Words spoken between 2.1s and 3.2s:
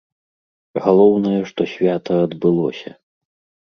адбылося!